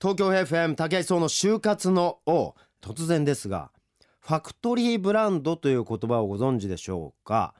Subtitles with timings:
[0.00, 2.54] 東京 FM 竹井壮の就活の王。
[2.80, 3.70] 突然ですが
[4.20, 7.52] ファクトリーブランドという言葉をご存知でしょうか？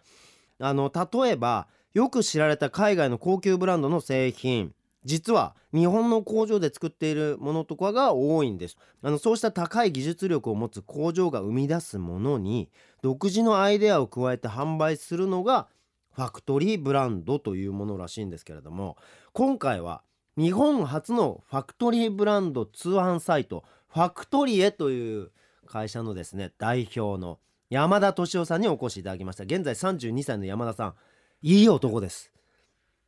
[0.58, 4.72] あの例えばよく知られた海外の高級ブランドの製品。
[5.04, 8.78] 実は日本の工場で作っているものとかが多いんです。
[9.02, 12.70] あのそうした高い技術力を持つ工場が生み出すものに
[13.02, 15.68] 独自のアイデアを加えて販売するのが
[16.16, 18.96] ファクトリーブランドというものらしいんですけれども
[19.34, 20.02] 今回は
[20.40, 25.32] 日本初のファクトリーブランド通販サイトファクトリエという
[25.66, 27.38] 会社のですね代表の
[27.68, 29.44] 山田敏夫さんにお越しいただきました。
[29.44, 30.94] 現在32歳の山田さん。
[31.42, 32.32] いい男です。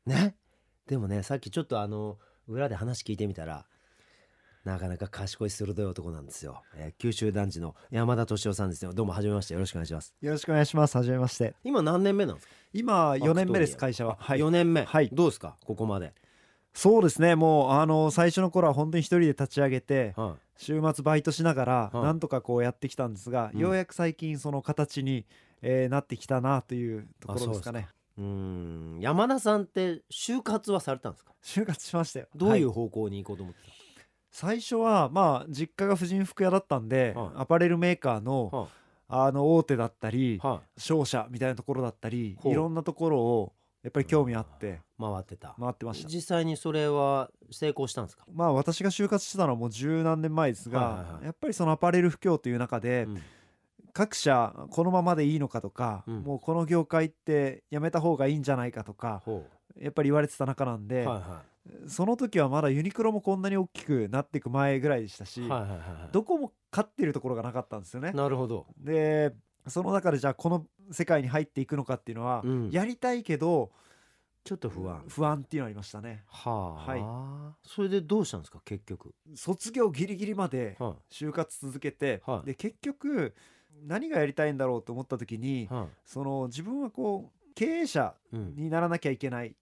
[0.05, 0.35] ね？
[0.87, 3.65] でもねさっきちょっとあの裏で話聞いてみたら
[4.65, 8.93] なかなか賢い鋭い男なんですよ、えー九州男児の山田敏夫さんですよ。
[8.93, 9.55] どうも初めまして。
[9.55, 10.15] よろしくお願いします。
[10.21, 10.97] よろしくお願いします。
[10.97, 11.55] はじめまして。
[11.65, 12.53] 今何年目なんですか？
[12.75, 14.19] 今4年目です会社は。
[14.21, 15.09] あ4年目、はい。
[15.13, 15.57] どうですか？
[15.65, 16.13] ここまで、
[16.75, 17.35] そうですね。
[17.35, 22.03] もうあの最初の頃は本当に一人で立ち上げては週末バイトしながらはい。
[22.05, 23.61] なんとかこうやってきたんですが、うん。
[23.61, 25.27] ようやく最近その形に、
[25.61, 27.89] えーなってきたなというところですかね。
[28.19, 28.99] い、うーん。
[29.01, 31.33] 山田さんって就活はされたんですか？
[31.45, 32.27] 就活しましたよ。
[32.35, 33.61] どういうは方向に行こうと思って
[34.31, 37.29] 最初はまあ実家が婦人服屋だったんで、はい。
[37.37, 38.69] アパレルメーカーのた、は
[39.27, 40.39] あの大手だったりい。
[40.39, 43.53] は商社みたいなところだったりいろんなところを
[43.83, 45.57] やっぱり興味あってい、回ってた。
[45.59, 46.09] 回ってました。
[46.09, 51.25] 実際にそれは成功したんですか、まあ私が就活してたのはもう十何年前ですが、はいはいはい。
[51.25, 53.23] やっぱりそのアパレル不況という中で、うん。
[53.93, 56.23] 各社このままでいいのかとか、うん。
[56.23, 59.45] もうこの業界ってやめた方がいいんじゃないかとかほ
[59.79, 61.43] やっぱり言われてた中なんうで、はいは
[61.87, 66.09] その時はまだユニクロもこんなに大きくなっていく前ぐらいでしたし、いはいはいはいはい。
[66.11, 68.13] どこも勝ってるところがなかったんですよね。
[68.13, 69.33] なるほど、で
[69.69, 72.71] その中でじゃあこの世界に入っていくのかっていうのは、うん。
[72.71, 73.71] やりたいけど
[74.45, 75.05] ちょっと不安。
[75.09, 76.25] 不安っていうのありましたね。
[76.27, 77.69] はあ、はい。
[77.69, 78.61] それでどうしたんですか？
[78.65, 79.15] 結局。
[79.35, 82.47] 卒業ギリギリまでは就活続けて、はい。
[82.47, 83.35] で結局
[83.87, 89.55] 何がやりたいんだろうと思った時にい、はその自分はこう経営者にならなきゃいけない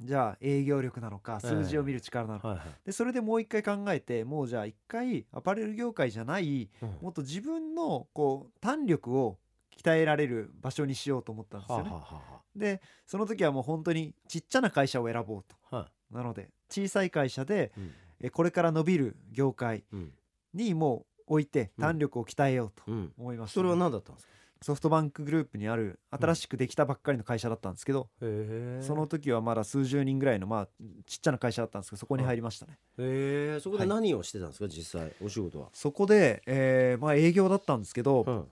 [0.00, 1.50] じゃあ営業力なのかええ。
[1.50, 2.68] 数字を見る力なのか、はいはい。
[2.86, 6.88] でそれでもう一回考えてもうじゃあ一回アパレル業界じゃないうん。
[7.00, 9.38] もっと自分のこう胆力を
[9.76, 11.90] 鍛えられる場所にしようと思ったんですはあよね。
[11.90, 12.20] はあは
[12.56, 15.56] でその時はもう本当にちっちゃな会社を選ぼうと。
[15.70, 17.92] あはなので小さい会社でい、うん。
[18.20, 20.12] えこれから伸びる業界うん。
[20.52, 21.82] にもう置いてうん。
[21.82, 24.32] 胆力を鍛えようとうん、思いましたね、それは何だったんですか？
[24.64, 28.82] ソフトバンクグループにある新しくできたばっかりの会社だったんですけど、へえ。
[28.82, 30.68] その時はまだ数十人ぐらいのまあ
[31.04, 33.60] ちっちゃな会社だったんですけどそこに入りましたね、へえ。
[33.60, 33.88] そこではい。
[33.90, 38.46] 何をしてたんですか、実際お仕事は、そこで、えーまあ営業だったんですけど、うん。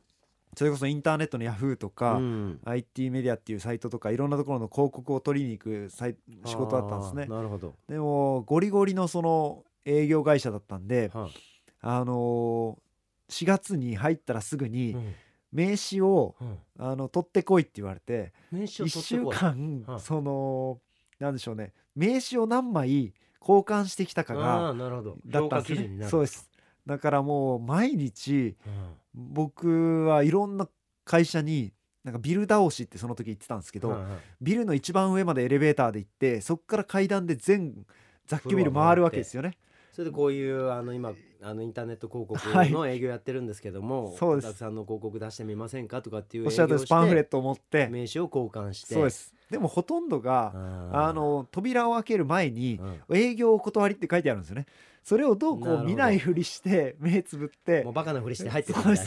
[0.54, 2.60] それこそインターネットのヤフーとか、うん。
[2.62, 5.88] IT メディアっていうサイトとかいろんなところの広告を取りに行く
[6.44, 7.24] 仕事だったんですね。
[7.24, 11.30] なるほど、でもゴリゴリのその営業会社だったんで、は
[11.80, 12.82] あのー
[13.28, 15.14] 4月に入ったらすぐいにうん
[15.52, 16.58] 名刺をうん。
[16.78, 20.80] あの取ってこいって言われて名刺を1週間はいその
[21.20, 21.72] なんでしょうね。
[21.94, 25.16] 名刺を何枚交換してきたかあがあなるほど。
[25.26, 26.08] だったんですね。
[26.08, 26.50] そうです。
[26.86, 28.96] だからもう毎日うん。
[29.14, 30.68] 僕はいろんな
[31.04, 31.72] 会社に
[32.04, 37.86] なんかビル倒しってその時言ってたんですけど、はいはいビルの一番上までエレベーターで行ってそこから階段で全
[38.26, 39.52] 雑居ビル回るわけですよね。
[39.92, 41.12] それでこういうあの今
[41.42, 42.70] あのインターネット広告はい。
[42.70, 44.52] の営業やってるんですけども、そうです。
[44.54, 47.88] さんの広告出してみませんかとかっていうおっしゃるとパンフレットを持って。
[47.88, 48.94] 名刺を交換して。
[48.94, 49.34] そうです。
[49.50, 50.52] でもほとんどが
[50.92, 54.66] ああの扉を開ける前にー、営業お断りって書いてあるんですよね。
[55.04, 58.98] それをどうこう見ないふりして目つぶってうんもうバカなふりして入ってくそうる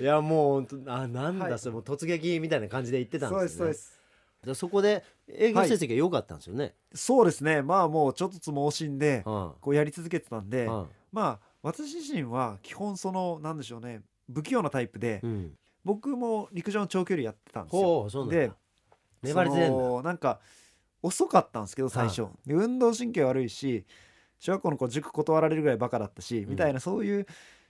[0.00, 1.58] いやもうあなんだ、はい。
[1.58, 3.99] それもう突撃みたいな感じで言ってたんそうでねですすそうです
[4.44, 7.62] でそこで営業成績が良かったんですよね、そうですね。
[7.62, 14.02] まあもうちょっとつも惜しんではこうやり続けてたんでいはまあ私自身は基本そのなんでしょうね
[14.32, 15.52] 不器用なタイプでいうん、
[15.84, 18.08] 僕も陸上の長距離やってたんですよ。
[18.28, 18.50] で
[19.22, 20.40] 粘り強いなんか
[21.02, 23.84] 遅かったんですけど最初、で運動神経悪いし
[24.38, 27.26] 小学校の子塾断られるぐらいバカだったし、んみたいなそういう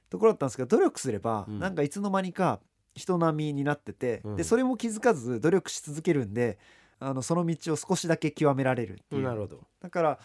[0.08, 1.58] ところだったんですけど努力すれば、うん。
[1.58, 2.60] なんかいつの間にか
[2.94, 4.36] 人並みになってて、うん。
[4.36, 6.58] でそれも気づかず努力し続けるんで
[6.98, 9.60] あのその道を少しだけ極められるっていう、なるほど。
[9.80, 10.18] だから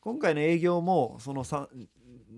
[0.00, 1.66] 今回の営業もその2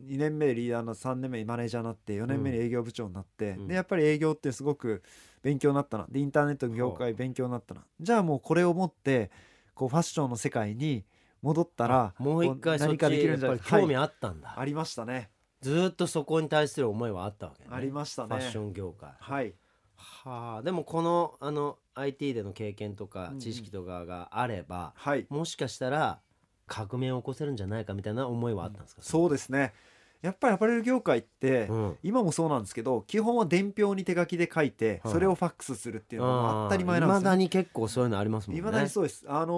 [0.09, 3.69] 年目でリーダーの3年目にマネージャーになって4年目に営業部長になって、うん。
[3.69, 5.03] でやっぱり営業ってすごく
[5.43, 6.07] 勉強になったな。
[6.09, 7.85] でインターネットの業は界勉強になったな。
[8.01, 9.31] じゃあもうこれを持って
[9.75, 11.05] こうファッションの世界に
[11.43, 14.05] 戻ったらもう一回何かできるんじゃないぱり興味はい。
[14.05, 15.31] あったんだ、ありましたね。
[15.61, 17.71] ずーっとそこに対する思いはあったわけね。
[17.73, 18.29] ありましたね。
[18.29, 19.11] ファッション業界。
[19.19, 19.55] はい
[20.03, 23.39] はあでもこのあの IT での経験とかうんうん。
[23.39, 25.27] 知識とかがあれば、はい。
[25.29, 26.21] もしかしたら
[26.67, 29.75] 革命を起こせるんじゃないかみたいな思いはあったんですか、そうですね
[30.23, 37.25] やっぱりアパレル業界って、うん今もそうなんですけど基本は伝票に手書きで書いて、はいそれをファックスするっていうのが当たり前なんですよ、ね。
[37.25, 39.25] だに結構そういうのありますもんねいまだにそうです。
[39.27, 39.53] あの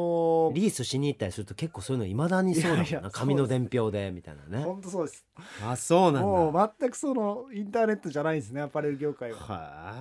[0.51, 5.27] ーリースしに行ったりすると結構そういうのいまだにそうだもんな紙の伝票でみたいなね本当そうです。
[5.63, 9.39] あそうなんだもう全くそのインターネットじゃないですねアパレル業界は。
[9.39, 9.95] は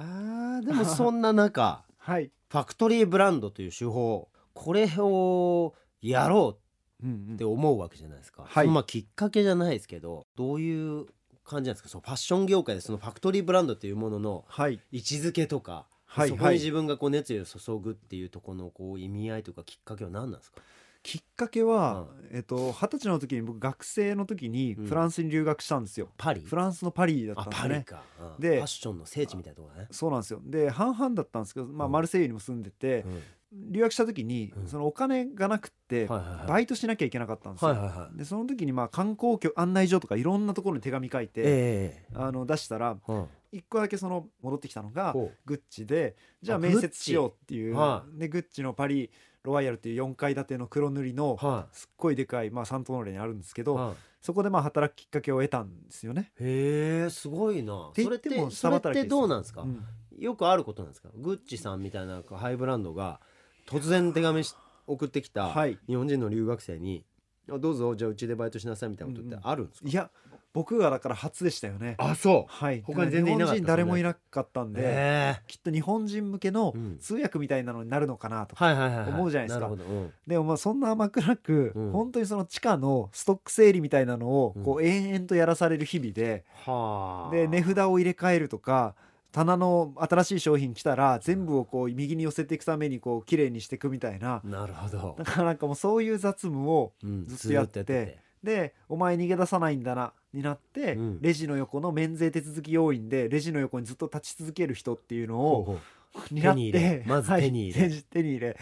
[0.60, 2.32] あでもそんな中 はい。
[2.50, 6.63] ファクトリーブランドという手法これをやろう
[7.04, 8.68] って思うわけじゃないですか、はい。
[8.68, 11.06] まあきっかけじゃないですけどどういう
[11.46, 11.90] 感じなんですか？
[11.90, 14.80] そのファッション業界でそのファクトリーブランドっていうもののはい。
[14.92, 20.62] 位置づけとか、はいそこに自分がこう熱意を注ぐっていうところのこう意味合いとかきっかけは何なんですか？
[21.02, 24.86] きっかけは、えっと二十歳の時に僕学生の時にうん。
[24.86, 26.08] フランスに留学したんですよ。
[26.18, 26.40] パリ？
[26.40, 27.70] フランスのパリだったあんですね。
[27.70, 30.40] パリか、うんでファッションの聖地みたいなところね、そうなんですよ。
[30.46, 31.92] で半々だったんですけど、まあうん。
[31.92, 33.22] マルセイユにも住んでて、うん
[33.54, 34.68] 留学した時に、うん。
[34.68, 36.48] そのお金がなくって、はいはいはい。
[36.48, 37.72] バイトしなきゃいけなかったんですよ。
[37.72, 38.18] はいはいはい。
[38.18, 43.28] でその時にまあ観光局案内所とかいろんなところに手紙書いて、えあの出したらえうん。
[43.54, 45.14] 一個だけその戻ってきたのが
[45.46, 49.12] グッチでじゃああ面接しようっていう、はでグッチのパリ
[49.44, 56.32] ロワイヤルっていう4階建ての黒塗りのはすっごいでかい、まあ、サントノーレにあるんですけど、そこでまあ働くきっかけを得たんですよね。
[56.40, 57.92] いへえすごいな。
[57.94, 59.84] それってそれってどうなんですか、うん。
[60.18, 61.10] よくあることなんですか？
[61.16, 63.20] グッチさんみたいなハイブランドが
[63.66, 64.56] 突然手紙し
[64.88, 65.78] 送ってきたはい。
[65.88, 67.06] 日本人の留学生に
[67.50, 70.10] 「あどうぞじゃあうちでバイトしなさい」みたいなことってあるんですか、いや
[70.54, 71.96] 僕がだから初でしたよね。
[71.98, 72.54] あそう。
[72.54, 76.98] はい、他に全然いなかった日本人誰もいなかったんで、えきっと日本人向けのうん。
[77.00, 79.10] 通訳みたいなのになるのかなと、はいはいはいはい。
[79.10, 79.66] 思うじゃないですか。
[79.68, 80.14] なるほど、うん。
[80.28, 81.92] でもまあそんな甘くなく、うん。
[81.92, 87.36] 本当にその地下のストック整理みたいなのをこう延々とやらされる日々で、はあ。
[87.36, 88.94] で値札を入れ替えるとか
[89.34, 94.42] 棚の新しい商品来たら全部をこう右に寄せていくためにこう綺麗にしていくみたいな。
[94.44, 95.16] なるほど。
[95.18, 101.22] だ、からなんかもうそういう雑務をうんずっとやってずてでお前逃げ出さないんだなになって、うん。
[101.22, 105.80] レジの横の免税手続き要員でレジの横にずっと立ち続ける人っていうのをほうほう。
[106.32, 106.80] になっ手に入れ。
[107.00, 107.82] てまず手に入れ。
[107.82, 108.48] はい手手に入れ。
[108.48, 108.58] はい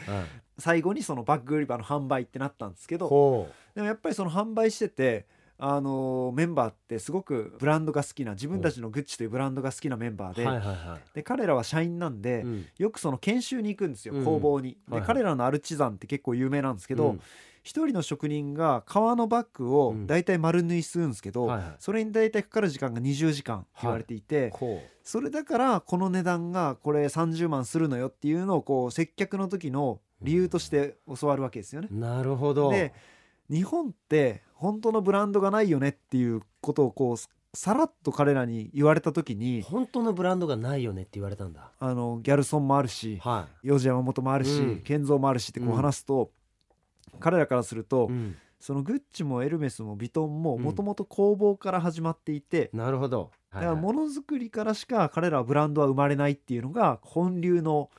[0.61, 5.25] 最後にそのバッグ売り場の販売ってなったんですけどほでもやっぱりその販売してて
[5.63, 12.65] あのーメンバーってすごくブランドが好きな自分たちのグッチというブランドが好きなメンバーで,、うはいはいはで彼らは社員なんで、い、うん。
[12.79, 14.25] よくその研修に行くんですよ、うん。
[14.25, 14.71] 工房に。
[14.71, 15.07] で、はいはい。
[15.07, 17.21] 彼らのアルチザンって結構有名なんですけどうん。
[17.61, 20.07] 一、人の職人が革のバッグをうん。
[20.07, 21.75] だいたい丸縫いするんですけど、はいはい。
[21.77, 31.87] それにだいたいかかる時間が20時間って言われていて、ほそれだからこの値段がこれ30万するのよっていうのをこう接客の時の理由として教わるわけですよね。
[31.91, 32.71] うなるほど。
[32.71, 32.93] で
[33.49, 37.17] 日本って本当のブランドがないよねっていうことをこう
[37.57, 41.71] さらっと彼らに言われた時に本当のブランドがないよねって言われたんだ。
[41.79, 44.81] あのギャルソンもあるしはヨジ山本もあるし、うん。
[44.81, 46.29] ケンゾーもあるしってこううん話すと、
[47.19, 50.61] 彼らからすると、い、うん、そのグッチもエルメスもビトンもうん。
[50.61, 53.31] もともと工房から始まっていて、なるほど。
[53.51, 57.89] だからものづくりからしか彼らはブランドは生まれないっていうのが本流の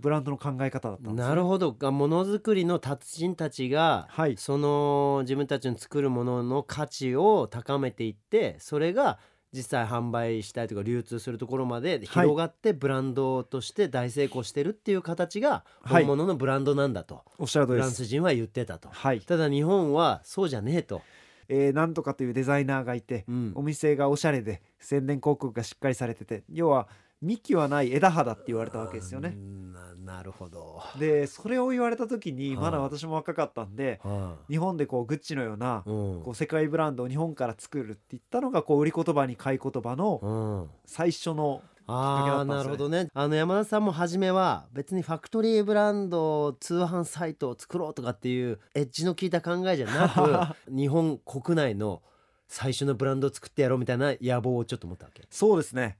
[0.00, 1.72] ブランドの考え方だったんですよなるほど。
[1.72, 4.36] がものづくりの達人たちが、はい。
[4.36, 9.18] その自分たちの作るものの価値を高めていってそれが
[9.52, 16.04] 実際販売したりとか流通するところまで広がってブランドとして大成功してるっていう形がはい。
[16.04, 18.88] 本物のブランドなんだと、おっしゃる通フランス人は言ってたと。
[18.90, 21.02] はい、ただ日本はそうじゃねえと。
[21.48, 23.52] えーなんとかというデザイナーがいて、うん。
[23.54, 26.88] お店がおしゃれで宣伝広告がしっかりされてて要は
[27.22, 29.36] 幹はない枝葉だって言われたわけですよね。
[29.72, 30.82] ななるほど。
[30.98, 32.56] でそれを言われた時にはい。
[32.56, 36.22] まだ私も若かったんでは日本でこうグッチのようなあうん。
[36.22, 40.70] こう世界ブランドを日本から作るって言ったのがこう売り言葉に買い言葉のうん。
[40.84, 43.08] 最初のああなるほどね。
[43.14, 52.02] あの山田さんも初めは別にファクトリーブランド通販サイトを作ろうとかっていうエッジの効いた考えじゃなく 日本国内の
[52.48, 55.24] 最初のブランドを作ってやろうみたいな野望をちょっと持ったわけ。
[55.30, 55.96] そうですね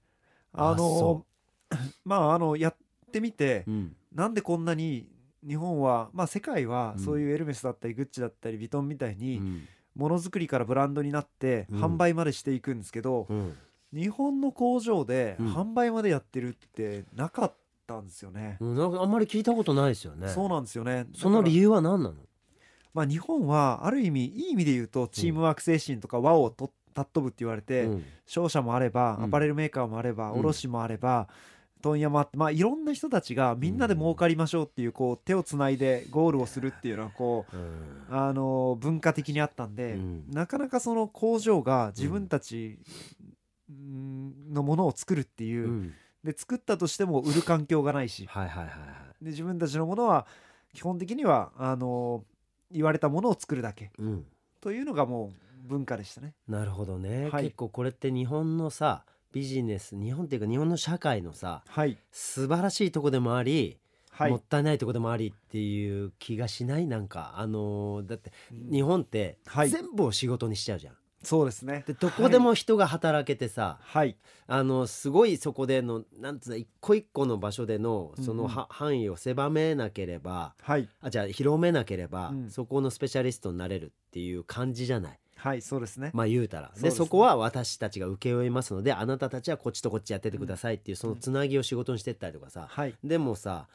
[0.57, 1.25] ああのそ
[2.05, 2.75] まああのやっ
[3.11, 3.95] てみてうん。
[4.13, 5.09] なんでこんなに
[5.47, 7.03] 日本はまあ世界はうん。
[7.03, 9.67] そういうエルメスだったりグッチだったりヴィトンみたいうにん。
[9.95, 11.83] ものづくりからブランドになってうん。
[11.83, 13.55] 販売までしていくんですけどうん。
[13.93, 15.53] 日本の工場でうん。
[15.53, 17.53] 販売までやってるってなかっ
[17.85, 18.57] たんですよね。
[18.59, 20.27] うんあんまり聞いたことないですよね。
[20.29, 21.05] そうなんですよね。
[21.15, 22.15] その理由由は何なの？
[22.93, 31.29] まあ日本はある意味いい意味で言うとチームワーク精神とか和をと尊ぶって言われて、うん商社もあればアパレルメーカーもあれば、卸もあれば
[31.81, 37.55] 問屋もあってまあいろんな人たちがみんなで儲かりましょうっていうこう手をつないでゴールをするっていうのはこう
[38.13, 39.97] あの文化的にあったんで、
[40.29, 42.79] なかなかその工場が自分たち
[43.69, 48.27] のものを作るっていう、で作ったとしても売る環境がないし
[49.21, 50.27] で自分たちのものは
[50.73, 52.23] 基本的にはあの
[52.71, 53.91] 言われたものを作るだけ
[54.59, 56.33] というのがもう文化でしたね。
[56.47, 57.43] なるほどね、はい。
[57.43, 61.97] 結構これって日本のさビジネス日本っていうか日本の社会のさはい。
[62.11, 63.77] 素晴らしいとこでもあり、
[64.09, 64.31] はい。
[64.31, 66.87] もったいないとこでもありっていう気がしない？
[66.87, 68.31] なんかあのーだって
[68.71, 69.69] 日本ってはい。
[69.69, 70.95] 全部を仕事にしちゃうじゃん。
[71.23, 71.83] そうですね。
[71.85, 74.15] でどこでも人が働けてさ、はい。
[74.47, 78.43] あのすごいそこでのなんつうの一個一個の場所でのそうんうん。
[78.43, 80.87] のは、範囲を狭めなければはい。
[81.01, 82.49] あじゃあ広めなければ、うん。
[82.49, 85.19] そこのスペシャリストになれるっていう感じじゃない？
[85.37, 86.11] はいそうですね。
[86.13, 92.95] まあ言うたらですねでそこは私たちが請け負いますのであなたたちはこっちとこっちやっててくださいっていうそのつなぎを仕事にしてったりとかさ、はい。
[93.03, 93.67] でもさ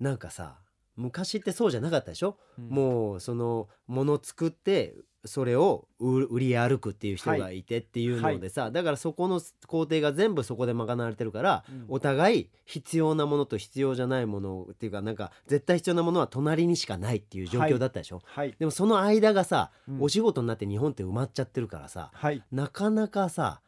[0.00, 0.56] なんかさ
[0.96, 2.68] 昔ってそうじゃなかったでしょ、うん。
[2.68, 7.62] もうそのもの作ってそれを売売り歩くっていう人がい。
[7.62, 11.86] てっていうのでさ、だからそこの工程が全部そこで賄われてるから、うん。
[11.88, 18.54] お互い必要なものと必要じゃないものっていうかなんか絶対必要なものは隣にしかないっていう状況だったでしょ、はい。
[18.58, 20.02] でもその間がさ、うん。
[20.02, 22.42] お仕事になって日本って埋まっちゃってるからさはい。
[22.52, 23.60] なかなかさ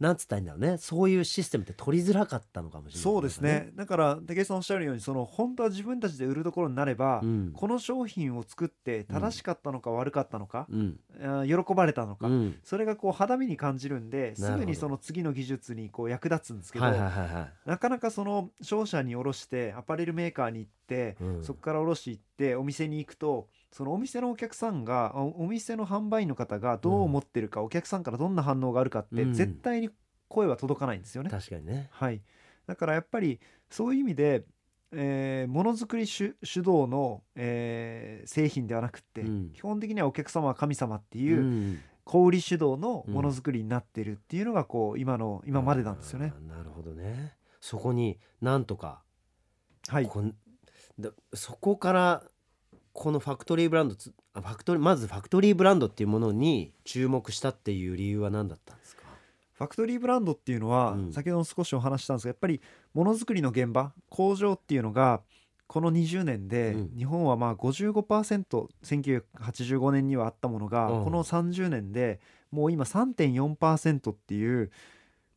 [0.00, 0.76] なんつったらいいんだろうね。
[0.78, 3.70] そういうシステムって取りづらかったのかもしれないそうですね。
[3.74, 7.52] だから武井さんおっしゃるようにその本当は自分たちで売るところになれば、うん。
[7.52, 11.00] この商品を作って正しかったのか悪かったのか、うん。
[11.48, 12.58] 喜ばれたのか、うん。
[12.62, 17.52] それがこう肌身に感じるんですぐにその次の技術にこう役立つんですけど、はいはいはいはい。
[17.66, 21.44] なかなかその商社に卸してアパレルメーカーに行って、うん。
[21.44, 29.34] そこから卸行ってお店に行くとそのお店のお客さんがおお店の販売員の方がどう思ってるか、お客さんからどんな反応があるかって、うん。
[29.34, 29.90] 絶対に
[30.28, 31.30] 声は届かないんですよね。
[31.30, 31.88] 確かにね。
[31.92, 32.22] はい、
[32.66, 34.44] だからやっぱりそういう意味で、
[34.92, 39.50] えーものづくり主主導の、えー製品ではなくって、うん。
[39.50, 41.78] 基本的にはお客様は神様ってういうん。
[42.04, 46.32] 小売り主導のものづくりになってるっていうのがこう今の今までなんですよね。
[46.48, 47.34] なるほどね。
[47.60, 49.02] そこになんとか
[49.88, 50.34] はい、こん
[50.98, 52.22] だそこから
[53.00, 59.02] このファクトリーブランドファクトリーまずファクトリーブランドっていうものに注目したっていう理由は何だったんですか？
[59.52, 61.12] ファクトリーブランドっていうのは、うん。
[61.12, 62.60] 先ほども少しお話ししたんですがやっぱり
[62.94, 65.20] ものづくりの現場工場っていうのが
[65.68, 66.98] この20年で、うん。
[66.98, 71.04] 日本はまあ 55%1985 年にはあったものが、うん。
[71.04, 72.18] この30年で
[72.50, 74.72] もう今3.4%っていう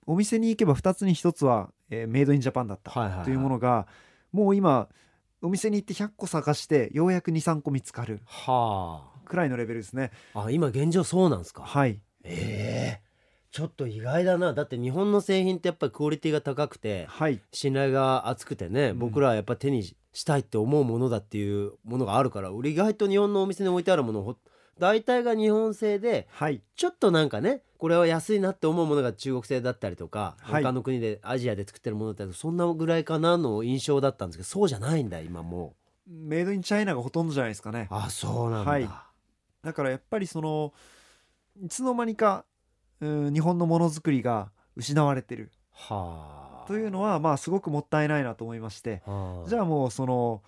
[0.07, 3.25] お店に行けば2つに1つは、えーメイドインジャパンだったはいはいはい。
[3.25, 3.85] というものが
[4.31, 4.87] もう今
[5.41, 8.21] お店に行って100個探してようやく23個見つかる。
[8.25, 10.11] はくらいのレベルですね。
[10.33, 11.63] ああ今現状そうなんですか？
[11.63, 13.11] はい、ええ。
[13.51, 14.53] ちょっと意外だな。
[14.53, 17.41] だって日本の製品ってやっぱりクオリティが高くてはい。
[17.51, 18.99] 信頼が厚くてね、うん。
[18.99, 19.83] 僕らはやっぱ手に
[20.13, 24.35] したいって思うものだっていうものがあるから俺意外と日本のお店に置いてあるものほ
[24.79, 26.61] 大体が日本製ではい。
[26.75, 30.63] ちょっとなんかねこれは安いなって思うものが中国製だったりとか、はい。
[30.63, 35.75] 他の国でアジアで作ってるものだったりそんなぐらいかなの印象だったんですけどそうじゃないんだ今も
[36.07, 37.87] メイドインチャイナがほとんどじゃないですかね。
[37.91, 38.89] うあそうなんだ、はい。
[39.63, 40.73] だからやっぱりその
[41.63, 42.45] いつの間にか
[42.99, 45.51] うん日本のものづくりが失われてる。
[45.71, 46.67] はあ。
[46.67, 49.01] というのはまあすごくもったいないなと思いまして。
[49.05, 49.49] はあ。
[49.49, 50.41] じゃあもうその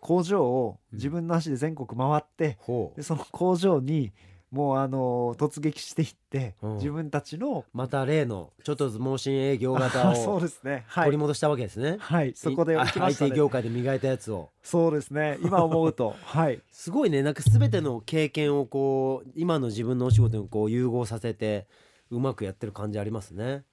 [0.00, 0.98] 工場をうん。
[0.98, 2.96] 自分の足で全国回ってほう。
[2.96, 4.12] でその工場に
[4.50, 6.74] もうあの突撃していってうん。
[6.76, 10.84] 自分たちのまた例のちょっとずつ盲信営業型あそうをですね。
[10.86, 11.04] はい。
[11.04, 12.32] 取り戻したわけですね、はい。
[12.34, 14.50] そこでい来ました IT ね業界で磨いたやつを。
[14.62, 15.38] そうですね。
[15.42, 16.14] 今思うと。
[16.22, 16.60] はい。
[16.70, 17.22] すごいね。
[17.22, 21.66] なんか全ての経験をこう今の自分のお仕事にこう融合させて
[22.10, 23.64] うまくやってる感じありますね。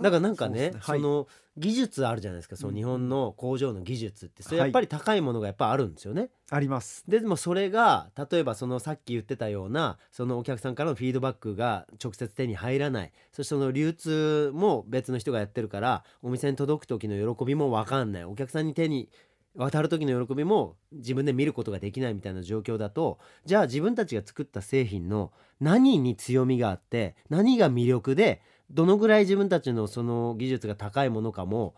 [0.00, 1.00] だからなんかねそそうですはい。
[1.00, 2.56] の技術あるじゃないですか。
[2.56, 2.76] そのうん。
[2.76, 4.42] 日本の工場の技術って。
[4.42, 4.68] それはい。
[4.68, 6.28] やっぱり高いものがやっぱあるんですよね。
[6.50, 7.04] あります。
[7.08, 13.12] ででもそれが例えばそのさっき言ってたようなそのお客さんからのフィードバックが直接手に入らない。
[13.32, 18.24] そしてその流通も別の人がやってるからお店に届く時の喜びも分かんない。
[18.24, 19.08] お客さんに手に
[19.56, 31.74] 渡る時の喜びも自分で見ることができないみたいな状況だとじゃあ自分たちが作った製品の何に強みがあって何が魅力でどのぐらい自分たちのその技術が高いものかも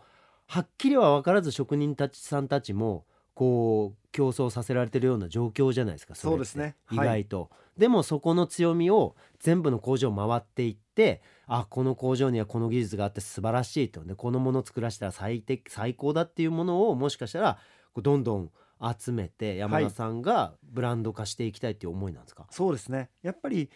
[0.47, 3.05] はっきりは分からず職人たちさんたちも
[3.35, 6.75] こう競争させられてるような状況じゃないですかそうですね。
[6.91, 7.23] 意はい。
[7.23, 14.03] 外と、でもそこの強みを全部の工場を回っていってあこの工場にはこの技術があって素晴らしいと。
[14.03, 17.59] でこのものを作らせたら最適最高だっていうものをもしかしたら
[17.93, 18.51] こうどんどん
[18.99, 23.09] 集めて山田さんがブランド化していきたいっていう思いなんですか、そうですね。
[23.21, 23.69] やっぱり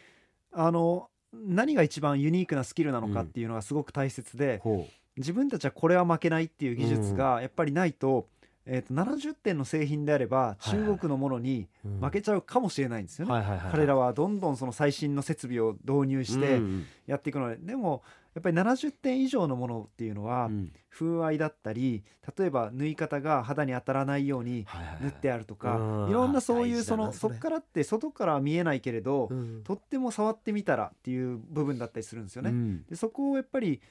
[0.52, 4.88] あの何が一番ユニークなスキルなのかっていうのがすごく大切で、ほ
[5.18, 8.28] 自分たちはこれは負けないっていう技術がやっぱりないと,、
[8.66, 12.00] えー、と70点の製品であれば中国のものにう、うん。
[12.00, 13.34] 負けちゃうかもしれないんですよね。
[13.72, 16.86] 彼らはどんどんその最新の設備を導入してうん。
[17.06, 20.72] やっていくので、でもやっぱり70点以上のものっていうのはうん。
[20.90, 22.04] 風合いだったり
[22.38, 24.68] 例えば縫い方が肌に当たらないように
[25.02, 26.10] 縫ってあるとかうん。
[26.10, 29.62] いろんなそうい大うそのそっからって外からは見えないけれどうん。
[29.64, 32.52] とっても触ってみたらっていう部分だったりするんですよね。
[32.52, 32.86] うん。
[32.86, 33.82] でそこをやっぱり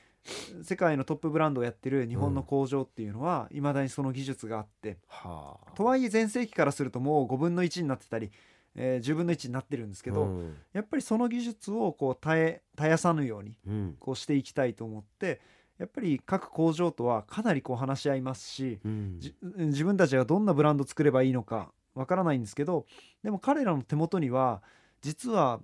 [0.62, 4.98] 世界のトップブランドをやってる日本の工場っていうのはいまだにその技術があって。
[5.08, 5.72] はあ。
[5.72, 8.30] とはいえ全盛期からするともう5分の1になってたり、
[8.74, 10.56] えー10分の1になってるんですけど、うん。
[10.72, 13.96] やっぱりその技術をこう絶え絶やさぬようにうん。
[13.98, 15.40] こうしていきたいと思って
[15.78, 19.16] やっぱり各工場とはかなりこう話し合いますしうん。
[19.18, 22.86] じ自分たちがどんなブランド作ればいいのかわからないんですけど
[23.22, 24.62] でも彼らの手元には
[25.02, 25.60] 実は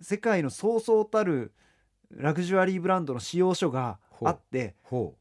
[0.00, 1.52] 世界のそうそうたる
[2.10, 4.74] ラグジュアリーブランドの使用書があって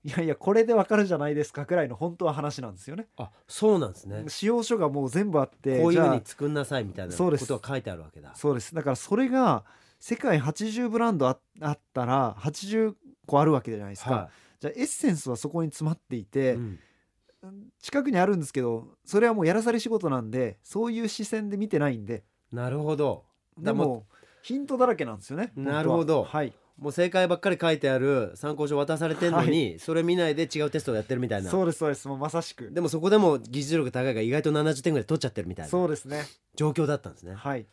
[0.03, 3.08] いやいやこれでわかるじゃないですかくらいの本当は話なんですよね。
[3.17, 4.25] あそうなんですね。
[4.27, 8.34] 使用書がもう全部あってこういうふうに作んなさいみたいなことが書いてあるわけだ。
[8.36, 8.74] そうです。
[8.74, 9.65] だからそれが
[10.00, 14.29] 世界80ブランドああったら80個あるわけじゃないですか、は
[14.60, 16.79] じゃあエッセンスはそこに詰まっていいて、うん。
[17.79, 22.24] 近くにあるんですけどそれはもうやらされ仕事なんでそういう視線で見てないんで。
[22.51, 23.25] なるほど。
[23.58, 24.06] でも
[24.41, 26.24] ヒントだらけなんですよねなるほど。
[26.24, 31.50] はいもう正解ばっかり書いてある参考書渡されてんのに、それ見ないで違うテストをやってるみたいな。
[31.50, 32.07] そうですそうです。
[32.07, 32.72] もうまさしく。
[32.72, 36.25] でもそこでも技術力高いから意外と70点ぐらい取っちゃってるみたいなそうですね。
[36.55, 37.34] 状況だったんですね。
[37.34, 37.62] はい。
[37.62, 37.65] へ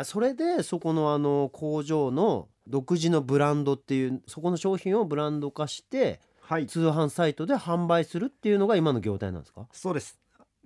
[0.00, 6.66] えそれでそこのあの工場の独自のブランドっていうそこの商品をブランド化してはい。
[6.66, 9.66] 通販サイトで販売するっていうのが今の業態なんですか？
[9.72, 10.18] そうです。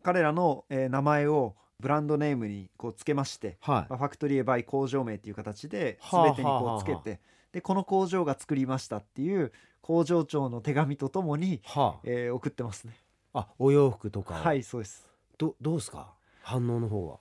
[0.02, 7.20] 彼らの、えー名前をブランドネームにこうつけまして、はまあ、ファクトリーバイ工場名っていう形ではあ全てにはあはあこうつけて
[7.52, 12.92] でこの工場が作りましたっていう工場長の手紙とともに、いはえー送ってますね。
[13.32, 14.36] ああお洋服とかを。
[14.36, 15.08] はいそうです。
[15.38, 16.12] どどうですか？
[16.42, 17.18] 反応の方は。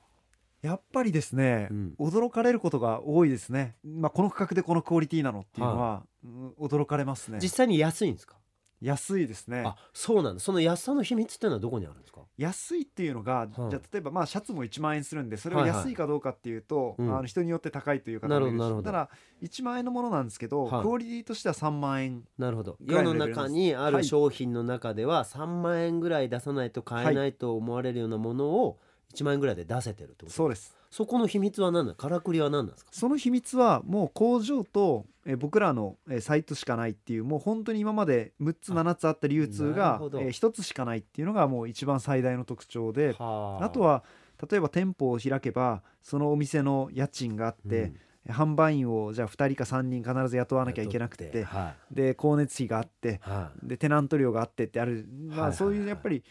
[0.61, 1.93] やっぱりですね、うん。
[1.97, 7.39] 驚かれることが多いですね、まあ、この価格でこのクオリティなのっていうのは、うん驚かれますね。
[7.41, 8.35] 実際に安いんですか？
[8.81, 9.63] 安いですね。
[9.65, 10.39] あそうなんだ。
[10.39, 12.21] その安さの秘密っていうのはどこにあるんですか？
[12.37, 15.79] 安いっていうのが、いじゃあ例えばまあシャツも1万円するんでそれははいはい。
[15.79, 17.17] 安いかどうかっていうと、うん。
[17.17, 18.83] あの人によって高いという方もいるなるほどなるほど。
[18.83, 19.09] しただ
[19.41, 20.81] 1万円のものなんですけど、はい。
[20.81, 22.77] クオリティとしては3万円なるほど。
[22.79, 23.93] 世の中にあはい。
[23.93, 28.79] る商品の中では3万円ぐらい出さないと買えないと思われるようなものを
[29.13, 32.91] 1万円ぐらいで出せてるってことそうですそこの秘密は何なのからくりは何なんですか？
[32.91, 43.69] その秘密はもう工場と、えー僕らの、えーサイトしかないっていうもう本当に今まで6つあ7つあった流通が、え1つしかないっていうのがもう一番最大の特徴ではあ。
[43.69, 44.03] とは
[44.49, 47.93] 例えば店舗を開けばそのお店の家賃があって、
[48.27, 53.29] 販売員をじゃあ2人か3人必ず雇わなきゃいけなくてはで光熱費があってい。
[53.29, 56.23] はでテナント料があってってある、まあ、そういうやっぱり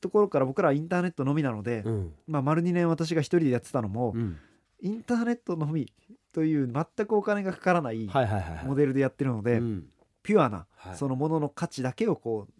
[0.00, 2.14] ところから僕らはインターネットのみなので、いうん。
[2.26, 4.38] まあ、丸2年私が一人でやってたのも、うん。
[4.80, 5.92] インターネットのみ
[6.32, 8.66] という全くお金がかからないはいはいはいはい。
[8.66, 9.86] モデルでやってるので、うん。
[10.22, 10.96] ピュアなはい。
[10.96, 12.52] そのものの価値だけをこう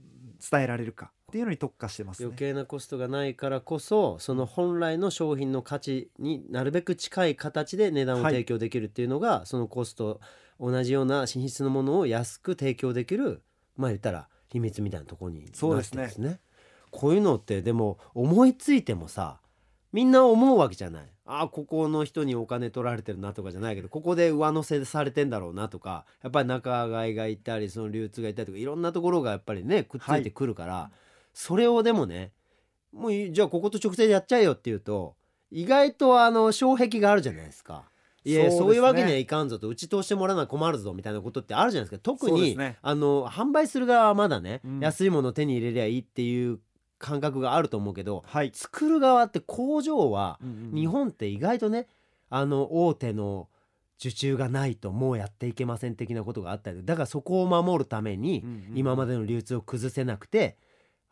[0.51, 2.27] 伝えられるかっていうのに特化してますね。
[2.27, 2.39] 余。
[2.39, 8.33] 計なコストがないからこそその本来の商品の価値になるべく近い形で値段をはい。
[8.33, 10.21] 提供できるっていうのが、そのコスト
[10.61, 13.43] 同じような品質のものを安く提供できる
[13.77, 15.61] まあ言ったら秘密みたいなところになってですね。
[15.61, 16.19] そうです
[16.93, 19.41] こういうのってでも思いついてもさ
[19.93, 21.05] みんな思うわけじゃない。
[21.25, 30.91] あここの人にお金取られてるなとかじゃないけどここで上乗せされてんだろうなとかやっぱり仲買がいたりその流通がいたりとかいろんなところがやっぱりねくっついてくるから、
[31.33, 32.33] それをでもね
[32.93, 35.15] もういいじゃあここと直接やっちゃえよっていうと
[35.51, 37.85] 意外とあの障壁があるじゃないですか。
[38.25, 46.61] いやそうねいうわけにはいかんぞとうち通してもらうのは困るぞみたいなことってあるじゃないですか特に、ねあの販売する側はまだね、うん安いものを手に入れりゃいいっていう
[47.03, 50.39] 感覚があると思うけどはい、作る側って工場は
[50.73, 51.89] 日本って意外とね
[52.31, 53.49] あの大手の
[53.99, 60.57] 受注がないともうやっていけません的なことがあったりだからそこを守るために今までの流通を崩せなくて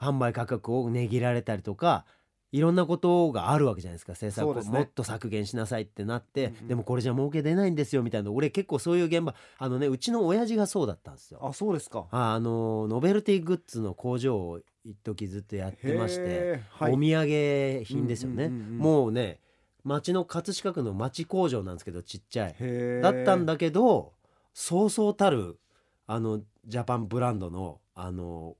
[0.00, 2.04] 販売価格を値切られたりとか
[2.52, 4.14] いろんなことがあるわけじゃないですか。
[4.16, 4.78] 生産そうですね。
[4.78, 6.68] もっと削減しなさいってなって、うんうん。
[6.68, 8.32] でもこれじゃ儲け出ないんですよみたいな。
[8.32, 11.38] 俺結構そういう現場あのねうちの親父がそうだったんですよ。
[11.42, 12.06] あそうですか。
[12.10, 16.92] ああのノベルティグッズの工場を一時ずっとやってまして、はい。
[16.92, 18.78] お土産品ですよね、うんうんうんうん。
[18.78, 19.40] もうね
[19.84, 22.54] 町の葛飾区の町工場なんですけどちっちゃい。
[23.02, 24.12] だったんだけど
[24.52, 25.58] そうそうたる
[26.06, 28.56] あのジャパンブランドのあの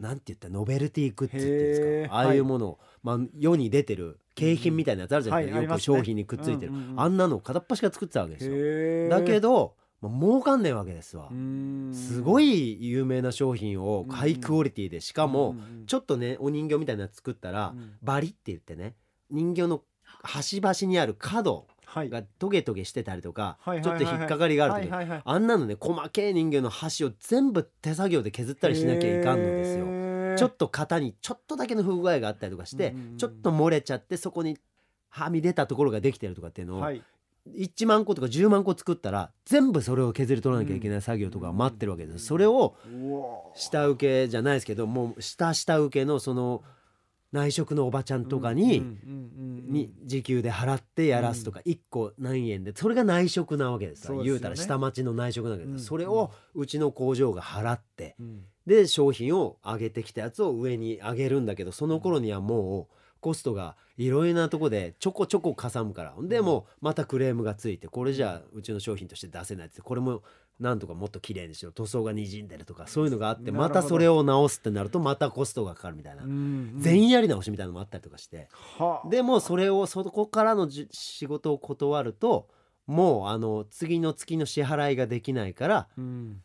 [0.00, 2.16] なんて言ったらノベルティグッズっていうんですか。
[2.16, 5.96] ああいうものを、まあ、世に出てる景品みたいなやつあるじゃないですか、よくはいありますね。
[5.96, 9.08] 商品にくっついてる、うんうんうんあんなの片っ端から作ってたわけですよ。
[9.08, 9.76] だけど、
[10.08, 11.30] まあ、儲かんねえわけですわ。
[11.92, 17.92] すごい有名な商品をハイクオリティでしかも、ちょっとねお人形みたいなの作ったら、うん。
[18.02, 18.94] バリって言ってね
[19.30, 19.82] 人形の
[20.22, 22.10] 端々にある角はい。
[22.10, 25.22] がトゲトゲしてたりとか、はいちょっと引っかかりがある時、はいはいはい。
[25.24, 29.86] あんなのね細けい人間の箸を全部手作業で削ったりしなきゃいかんのですよ。
[29.86, 34.58] よちょっと型にちょっとだけの不具合があったりとかして、ちょっと漏れちゃってそこに
[35.10, 37.02] はみ出たところができてるとかっていうのを、はい
[37.52, 42.76] 1万個とか10万個作ったら全部それを削り取らなきゃいけない作業とかが待ってるわけです、それを
[43.54, 46.62] 下請けじゃないですけどもう下下請けのその
[47.32, 55.80] 内職のおばちゃんとかに、に時給で払ってやらすとか1個何円でそれが内職なわけです言うたら下町の内職なわけです、うん。
[55.80, 58.44] それをうちの工場が払ってうん。
[58.66, 66.14] で商品を上げてきたやつを上に上げるんだけどその頃にはもうコストがいろいろなとこでちょこちょこかさむから。
[66.20, 69.80] でもうまたクレームがついてこれじゃあうちの商品として出せないって。
[69.80, 70.22] これも
[70.60, 71.72] なんとかもっと綺麗にしろ。
[71.72, 76.22] 塗装がにじんでるとかそういうのがあってまたそれを直すってなるとまたコストがかかるみたいな。
[76.76, 78.48] 全員やり直しみたいなのもあったりとかして。
[78.78, 79.08] はあ。
[79.08, 82.50] でもそれをそこからのじ仕事を断ると
[82.86, 86.42] もうあの次の月の支払いができないからうん。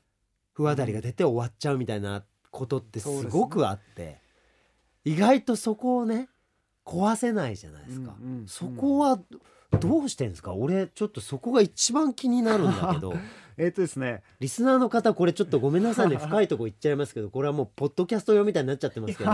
[0.54, 4.22] 不渡りが出て終わっちゃうみたいなことってすごくあって、
[5.06, 6.30] 意外とそこをね
[6.90, 9.20] 壊せないじゃないですか、うんうんそこは
[9.80, 10.56] どうしてんですか？
[10.56, 13.14] 俺ちょっとそこが一番気になるんだけど。
[13.56, 14.24] えっとですね。
[14.40, 16.16] リスナーの方これちょっとごめんなさいね。
[16.26, 19.32] 深いとこ行っちゃいますけどこれはもうポッドキャスト用みたいになっちゃってますけど。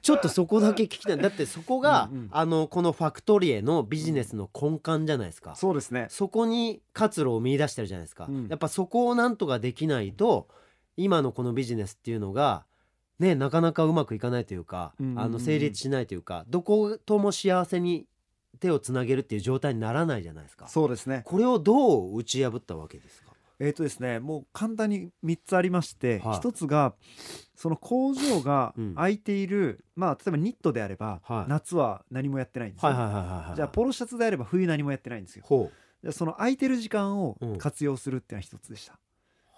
[0.00, 1.18] ちょっとそこだけ聞きたい。
[1.18, 2.28] だってそこがうんうん。
[2.30, 5.54] あのこのファクトリエのビジネスの根幹じゃないですか。
[5.56, 6.06] そうですね。
[6.08, 8.46] そこに活路を見出してるじゃないですか、うん。
[8.48, 10.48] やっぱそこをなんとかできないと
[10.96, 12.64] 今のこのビジネスっていうのが
[13.18, 15.20] ねなかなかうまくいかないというか、うんうんうん。
[15.20, 18.06] あの成立しないというかどことも幸せに
[18.60, 20.68] 手をつなげるっていう状態にならないじゃないですか。
[20.68, 21.22] そうですね。
[21.24, 23.32] これをどう打ち破ったわけですか？
[23.60, 26.36] えっとですねもう簡単に3つありましてはい。
[26.36, 26.94] 一つが
[27.54, 28.94] その工場がうん。
[28.96, 31.50] 空いているまあ例えばニットであればはい。
[31.50, 32.92] 夏は何もやってないんですよ。
[32.92, 35.44] じゃあポロシャツであれば冬何もやってないんですよ。
[35.46, 35.70] ほ
[36.02, 37.58] じゃあその空いてる時間をうん。
[37.58, 38.94] 活用するっていうのは一つでした。
[38.94, 38.96] う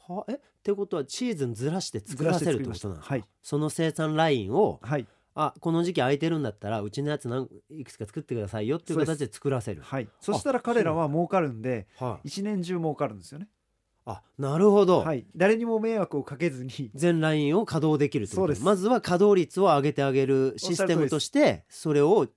[0.08, 3.24] はえってことはシーズンずらして作らせるってことなんですかはい。
[3.42, 5.06] その生産ラインをはい。
[5.38, 9.82] あこの時期空いてるんだったらうちのやつなんいくつか作ってくださいよっていう形で作らせる。
[9.82, 10.08] はい。
[10.20, 12.28] そしたら彼らは儲かるんではい。
[12.28, 13.48] 一年中儲かるんですよね。
[14.06, 15.26] あなるほど、はい。
[15.34, 16.90] 誰にも迷惑をかけずに。
[16.94, 18.36] 全ラインを稼働できると。
[18.36, 18.64] そうです。
[18.64, 22.28] まずは稼働率を上げてあげるシステムとしてそれを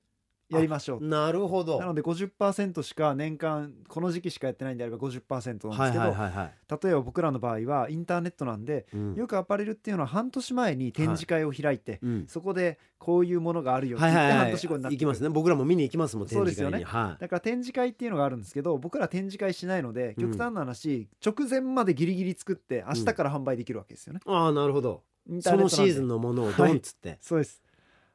[0.49, 1.79] やりましょうなるほど。
[1.79, 9.15] なので50%しか年間この時期しかやってないんであれば50%なんはいですけど、はいはいはい、例えば僕らの場合はインターネットなんでうん。
[9.15, 12.25] よくアパレルっていうのは半年前に展示会を開いて、うん。
[12.27, 14.45] そこでこういうものがあるよって言ってはいはいはい。
[14.45, 15.29] 半年後になって行きますね。
[15.29, 16.79] 僕らも見に行きますもん展そうですよね。
[16.79, 17.21] 示会に、はい。
[17.21, 20.31] だから展示会っていうのがあるんですけど僕ら展示会しないのでうん。
[20.31, 25.03] 極端な話、直前までギリギリ作って明日から販売できるわけですよね、ああなるほど。
[25.41, 27.61] そのシーズンのものをドンっつって、そうです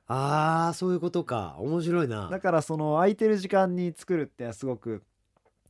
[0.07, 1.57] ああそういうことか。
[1.59, 2.29] 面白いな。
[2.31, 5.03] だからその空いてる時間に作るってすごく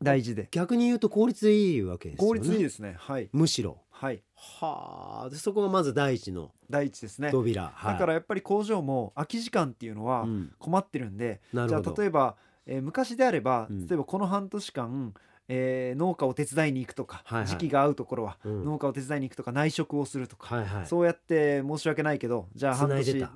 [0.03, 0.49] 大事で。
[0.51, 2.41] 逆に言うと効率いいわけですよね。
[2.41, 2.97] 効率いいですね。
[2.99, 3.29] はい。
[3.33, 3.79] むしろ。
[3.91, 4.23] はい。
[4.37, 7.31] はあでそこがまず第一の第一ですね。
[7.31, 10.53] 扉、はい、だからやっぱり工場も空き時間っていうのはうん。
[10.59, 11.91] 困ってるんで、じゃなるほど。
[11.93, 13.87] あ例えば、えー昔であれば、うん。
[13.87, 15.15] 例えばこの半年間、
[15.49, 17.49] えー農家を手伝いに行くとか、はいはい。
[17.49, 18.65] 時期が合うところは、うん。
[18.65, 20.87] 農家を手伝いに行くとか内職をするとか、はいはい。
[20.87, 23.27] そうやって申し訳ないけどじゃあ半年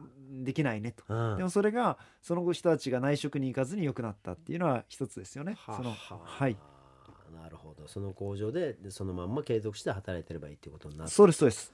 [0.44, 1.04] できないねと。
[1.08, 1.36] うん。
[1.38, 5.56] でもそれがその後人たちが内職に行かずに良くなったっていうのは一つですよね。
[5.58, 6.56] はそのははい、
[7.34, 7.86] なるほど。
[7.88, 11.10] その工場ででそのまんま継続して働いてればいいってことになる。
[11.10, 11.72] そうですそうです。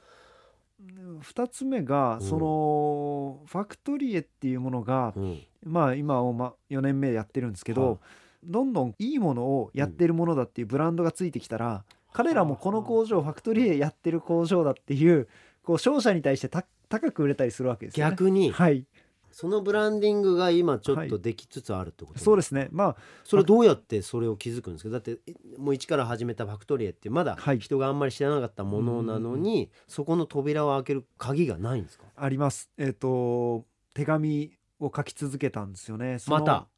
[0.83, 2.29] 2つ目が、うん。
[2.29, 5.41] そのファクトリエっていうものが、うん。
[5.65, 7.99] まあ今をま4年目やってるんですけど、はい。
[8.45, 15.29] どんどんいいものをやってるものだっていうブランドがついてきたら、彼らもこの工場ファクトリエやってる工場だっていう
[15.65, 16.65] こう商社に対してた
[17.01, 18.11] 高く売れたりするわけですよね。
[18.13, 18.51] 逆に。
[18.51, 18.87] はい。
[19.31, 22.69] そのブランディングが今ちょっはいとできつつあるってこと、そうですね。
[22.71, 24.91] まあそれどうやってそれを気づくんですか？
[24.91, 27.59] だってえもう一から始めたファクトリエってまだはい。
[27.59, 35.73] 人があんまり知らなかったものなのに、そこの扉を開ける鍵がないんですかありますえっ、と手紙を書き続けたん。
[35.73, 36.19] ですよね。
[36.29, 36.69] また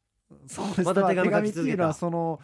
[0.47, 0.81] そうです。
[0.83, 2.39] また手紙っていうのはその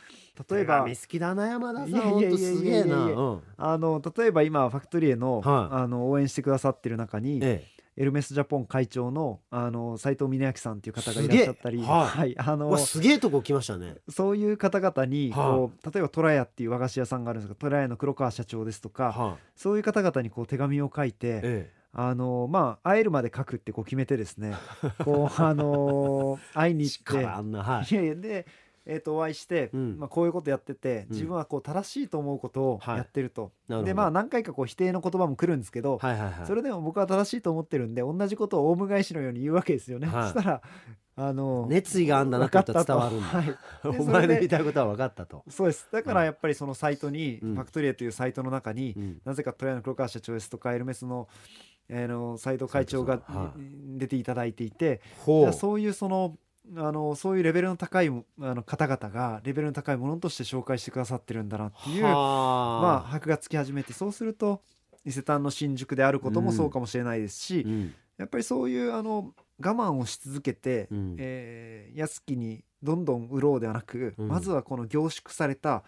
[0.50, 1.90] 例えば手紙好きだな山田さん。
[1.90, 7.66] いやいやいやいやほんとすげえないやいやうんあの例えば今ファクトリエの,、はいあの応援してくださってる中に、え
[7.96, 24.56] エルメスジャポン会長のあの斉藤峰明さんっていう方がいらっしゃったり、すげえはいはい、あえ、のわすげえとこ来ましたねそういう方々にはこう、例えばトラヤっていう和菓子屋さんがあるんですがトラヤの黒川社長ですとかはそういう方々にこう手紙を書いいてえあのまあ会えるまで書くってこう決めてですね。
[25.04, 27.04] こう あの会いにえ行って。
[27.04, 27.94] 力あんなはい。
[27.94, 28.48] いやいやで、
[28.86, 30.00] えー、とお会いして、うん。
[30.00, 31.14] まあ、こういうことやっててうん。
[31.14, 32.98] 自分はこう正しいと思うことをはい。
[32.98, 33.86] やってると、なるほど。
[33.86, 36.48] でまあ何回かこう否定の言葉も来るんですけど、はいはいはい。
[36.48, 40.08] それでも僕は正しいと思ってるんで同じことをオウム返しのように言うわけですよね。
[40.08, 40.34] はい。
[40.34, 40.62] そしたら
[41.16, 45.88] あの熱意があんだなって伝わるんだ、はい、 お前の言いたいことは分かったと、そうです。
[45.92, 47.56] だからやっぱりそのサイトに、うん。
[47.56, 49.22] ファクトリエというサイトの中に、うん。
[49.24, 51.28] なぜかトライの黒川社長ですとかエルメスの,、
[51.90, 53.22] えーの斉藤会長が
[53.98, 56.38] 出ていただいていてほじゃあそういうその
[56.78, 64.62] あのそういうレベルの高いあの方々がレベルの高いものとして紹介してくださってるんだなっていうまあは箔がつき始めてそうすると
[65.06, 67.94] 伊勢丹の新宿であることもそうかもしれないですし、うん。
[68.18, 71.16] やっぱりそういうあの我慢をし続けて、うん。
[71.20, 74.28] えー安きにどんどん売ろうではなく、うん。
[74.28, 75.84] まずはこの凝縮された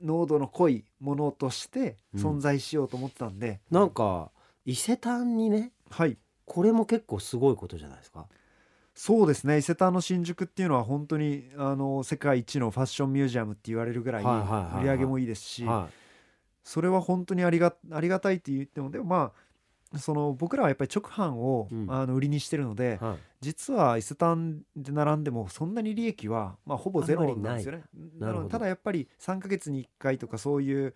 [0.00, 4.30] 濃度の濃いものとして存在しようと思ってたんで、なんか
[4.64, 6.16] 伊勢丹にねはい。
[6.46, 8.26] これも結構すごいことじゃないですか。
[8.94, 9.58] そうですね。
[9.58, 15.88] 伊勢丹の新宿っていうのは本当にあの世界一のファッションミュージアムって言われるぐらい売り上げもいいですし、は
[16.62, 19.32] それは本当にありがありがたいって言ってもでもま
[19.94, 21.86] あその僕らはやっぱり直販を、うん。
[21.88, 23.16] あの売りにしてるので、いはい。
[23.40, 27.84] 実は伊勢丹で並んでもそんなに利益は、まあ、ほぼゼロなんですよね。
[28.18, 28.42] なるほど。
[28.44, 30.94] のでただやっぱり3ヶ月に1回とかそういう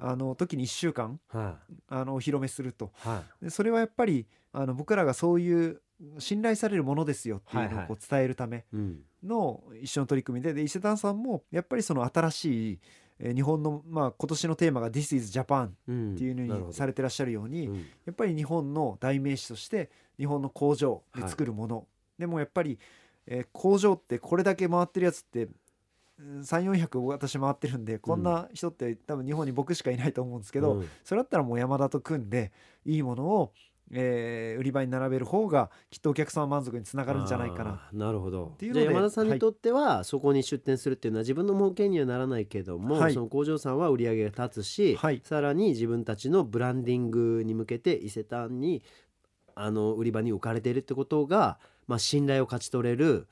[0.00, 1.58] あの時に1週間は
[1.88, 2.92] あのお披露目すると。
[3.04, 3.08] い。
[3.08, 5.80] はでそれはやっぱりあの僕らがそういう
[6.18, 8.64] 信頼されるものですよっていうのをこう伝えるため
[9.22, 12.78] の一緒の取り組みでで伊勢丹さんもやっぱりその新しい
[13.20, 16.14] えー日本の、まあ、今年のテーマが「This is Japan」うん。
[16.14, 17.76] っていうのにされてらっしゃるように、うん。
[17.76, 21.86] やっぱり日本の代名詞として日本の工場で作るもの、
[22.18, 22.78] でもやっぱり、
[23.26, 25.48] えー工場ってこれだけ回ってるやつって
[26.42, 30.88] 3400私回ってるんでこんな人って多分日本に僕しかいないと思うんですけど、うん。
[31.04, 32.52] それだったらもう山田と組んで
[32.84, 33.52] いいものを、
[33.92, 37.88] えー売り場に並べる方がきっとお客様満足につながるんじゃないかな。
[37.92, 38.54] なるほど。
[38.58, 43.14] ていうのでじゃあ山田さんにとっては、そこに出店するっていうのは自分の儲けにはならないけども、はい。
[43.14, 45.22] その工場さんは売り上げが立つし、はい。
[45.24, 48.82] さらに自分たちのブランディングに向けて伊勢丹に
[49.54, 53.26] あの売り場に置かれているってことが、まあ、信頼を勝ち取れる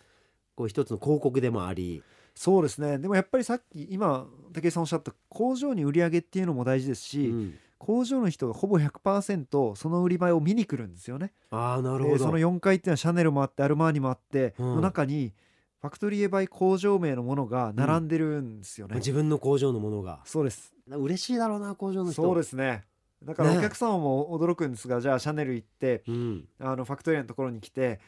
[0.57, 2.03] こう一つの広告でもあり、
[2.38, 2.98] そうですね。
[2.98, 7.59] でもやっぱりさっき今武井さんおっしゃった工場に売り上げっていうのも大事ですし、うん。
[7.79, 11.33] 工場の人がほぼ100%その売り場を見に来るんですよね。
[11.51, 14.77] ああなるほど、でその4階っていうのはシャネルもあってアルマーニもあって、うん。
[14.77, 15.33] の中に
[15.81, 18.96] ファクトリーエバイ工場名のものが並んでるんですよね。
[18.96, 20.20] 自分の工場のものが。
[20.24, 20.72] そうです。
[20.87, 22.22] 嬉しいだろうな工場の人。
[22.22, 22.85] そうですね。
[23.24, 23.59] だからね。
[23.59, 26.48] お客様も驚くんですが、じゃあシャネル行ってうん。
[26.61, 27.98] あのファクトリーのところに来て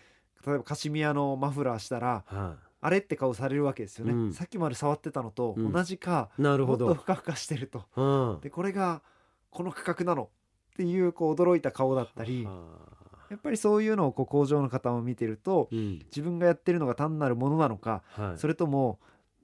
[0.47, 4.33] 例えばカシミヤのマフラーしたらはあれって顔されるわけですよね、うん。
[4.33, 5.73] さっきまで触ってたのとうん。
[5.73, 7.85] 同じか、い、なるもっとほど、ふかふかしてると。
[7.97, 9.03] うん、でこれが
[9.51, 10.31] この価格なの
[10.73, 12.63] っていうこう驚いた顔だったりは
[13.29, 15.99] やっぱりそういうのをこう工場の方も見てるとあうん。
[16.07, 18.99] 自分がやってるのが単なるものなのかはい、それとも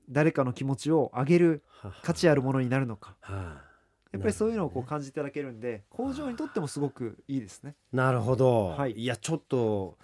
[0.09, 1.63] 誰かの気持ちを上げる
[2.03, 3.17] 価値あるものになるのか。
[3.21, 3.67] はい
[4.13, 7.75] やっぱりそういうのをこう感じていただけるんで工場にとってもすごくいいですね。
[7.93, 9.99] なるほど、はいいやちょっと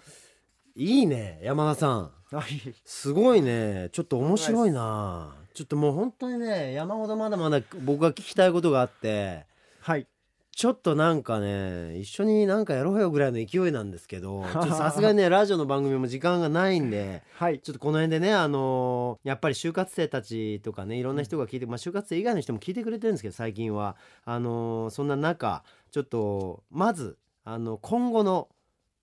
[0.75, 2.11] いいね山田さん。
[2.35, 2.45] はい。
[2.83, 3.89] すごいね。
[3.91, 5.35] ちょっと面白いな。
[5.53, 9.45] ちょっともう本当にね山ほどまだまだ僕が聞きたいことがあって。
[9.81, 10.07] はい。
[10.55, 17.59] ちょっとなんかね一緒になんかやろうよぐらいの勢いなんですけど さすがにねラジオの番組も時間がないんではい。
[17.59, 23.95] ちょっとこの辺でねあのーやっぱり就活生たちとかねいろんな人が聞いて、まあ就活生以外の人も聞いてくれてるんですけど最近は。
[24.25, 28.47] あのーそんな中ちょっとまずあの今後の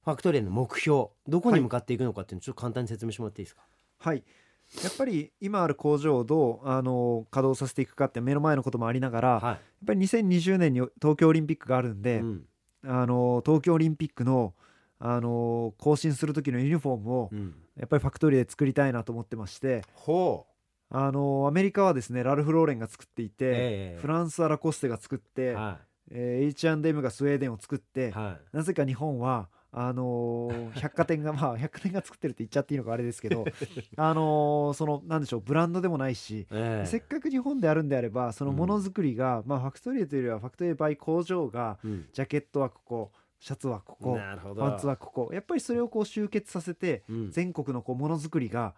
[0.04, 3.62] ファクトリーの目標どこに向かっていくのかっていうのをちょっと簡単に説明してもらっていいですか？
[3.98, 4.24] はい。
[4.82, 12.46] やっぱり今ある工場をどうあの稼働させていくかって目の前のこともありながらやっはぱり2020年に東京オリンピックがあるんい、で、うん。
[12.86, 14.54] あの東京オリンピックの
[14.98, 20.46] あの更新する時のユニフォームをうん、やっぱりファクトリーで作りたいなと思ってましてほ
[20.92, 20.96] う。
[20.96, 23.98] あのアメリカはですねラルフ・ローレンが作っていて、ええ。
[24.00, 25.78] フランスはラコステが作って、は
[26.10, 28.56] えー H&M がスウェーデンを作って、いはい。
[28.56, 33.44] なぜか日本はあのー 百貨店がまあ百貨店が作ってるって言っちゃっていいのかあれですけど
[33.96, 36.86] あのーそのなんでしょうブランドでもないし、ええ。
[36.86, 42.06] せっかく日本であるんであればそのものづくりが、まあファクトリーというよりはファクトリーバイ工場がうん。
[42.12, 44.18] ジャケットはここシャツはここ
[44.58, 47.30] パンツはここやっぱりそれをこう集結させてうん。
[47.30, 48.74] 全国のこうものづくりが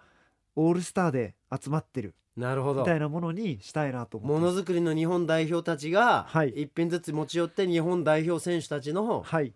[0.56, 2.80] オールスターで集まってるなるほど。
[2.80, 6.50] みたいなものにしたいなとものづくりの日本代表たちがはい。
[6.50, 9.52] 一品ずつ持ち寄って日本代表選手たちのはい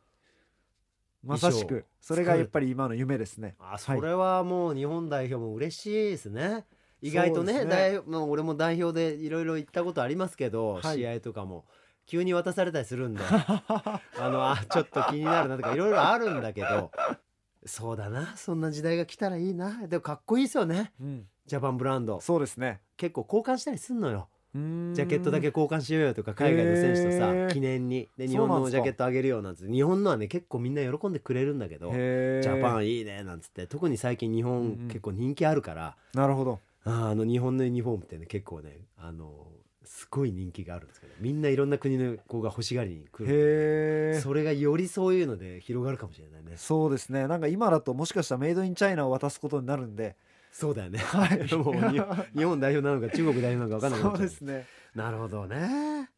[1.26, 1.84] まさしく。
[2.00, 3.56] それがやっぱり今の夢ですね。
[3.58, 6.64] あそれはもう日本代表も嬉しいですね。
[7.02, 8.00] 意外とねね。
[8.06, 10.98] まあ俺も代表でいろいろ行ったことありますけど、はい。
[10.98, 11.64] 試合とかも。
[12.06, 13.20] 急に渡されたりするんで。
[13.26, 16.92] あのあちょっと気になるなとかいろいろあるんだけど。
[17.66, 18.36] そうだな。
[18.36, 19.88] そんな時代が来たらいいな。
[19.88, 20.92] でもかっこいいですよね。
[21.00, 21.26] うん。
[21.46, 22.20] ジャパンブランド。
[22.20, 22.80] そうですね。
[22.96, 24.28] 結構交換したりすんのよ
[24.92, 28.08] ジャケットだけ交換しようよとか海外の選手とさ記念に。
[28.16, 29.72] で日本のジャケットあげるよなんつって。
[29.72, 33.66] 日本のはね結構みんな喜んでくれるんだけどジャパンいいねなんつって。
[33.66, 34.88] 特に最近日うんう本ん。
[34.88, 36.60] 結構人気あるから、なるほど。
[36.84, 39.48] あの日本のユニフォームってね結構ねあの
[39.84, 46.52] すごい人気があるんですけどみんないろんな国の子が欲しがりに来るそれがよりそういうので広がるかもしれないね。
[46.56, 47.26] そうですね。
[47.28, 50.16] なんか今だともしかしたらメイドインチャイナを渡すことになるんで
[50.58, 51.38] そうだよね、はい。
[51.54, 52.00] もうに
[52.34, 54.66] 日本代表なのか中国代表なのか分かんなくなっちゃそうですね。
[54.94, 56.08] なるほどね。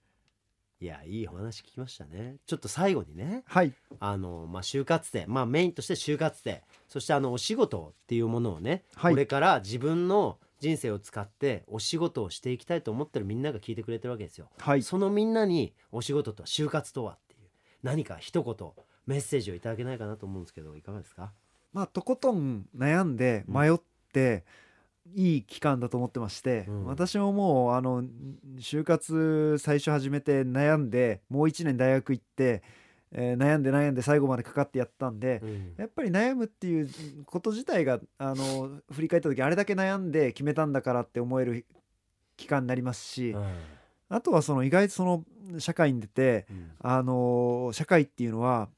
[0.81, 2.37] いやいいお話聞きましたね。
[2.47, 3.75] ちょっと最後にねはい。
[3.99, 9.15] あの、まあ、就活生、まあ、メインとして就活生そしてあのお仕事っていうものをね、はい。
[9.15, 14.51] これから自分の人生を使ってお仕事をしていきたいと思ってるみんなが聞いてくれてるわけですよ。
[14.59, 14.85] はい。
[14.85, 17.49] そのみんなにお仕事とは就活とはっていう
[17.83, 21.33] 何か一言メッセージをいただけないかなと思うんですけどいかがですか？
[21.73, 23.81] まあとことん悩んで迷っ
[24.13, 24.45] て、
[25.15, 26.85] いい期間だと思ってまして、うん。
[26.87, 28.05] 私ももうあの
[28.59, 32.63] 就活最初始めて悩んでもう1年大学行って、
[33.13, 35.75] えー悩んで悩んで最後までかかってやったんで、うん。
[35.77, 36.89] やっぱり悩むっていう
[37.25, 41.65] こと自体があの振り返った時あれだけ悩んで決めたんだからって思える
[42.37, 43.47] 期間になりますし、うん。
[44.11, 45.25] あとはその意外とその
[45.59, 46.71] 社会に出てうん。
[46.81, 48.69] あの社会っていうのは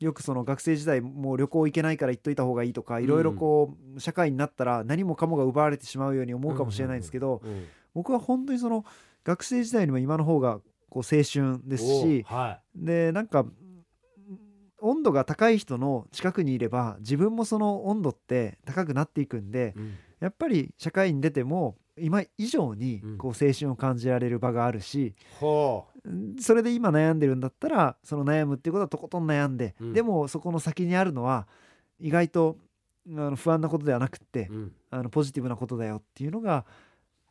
[0.00, 8.84] よくその学生時代もう旅行行けないから行っといた方がいいとかいろいろこう社会になったら何もかもが奪われてしまうように思うかもしれないんですけどうん僕は本当にその
[9.24, 12.24] 学生時代にも今の方がこう青春ですし
[12.74, 13.44] でなんか
[14.80, 19.98] 温度が高い人の近くにいれば自分もその温度って高くなっていくんでい、うん。
[20.20, 23.18] やっぱり社会に出ても今以上にうん。
[23.18, 29.92] こう青春を感じられる場があるし、ほんそれで今悩んでるんだったらその悩むっていうことはとことん悩んで、うん。
[29.92, 31.46] でもそこの先にあるのは
[32.00, 32.56] 意外と
[33.08, 34.72] あの不安なことではなくって、う、うん。
[34.90, 36.64] あのポジティブなことだよっていうのが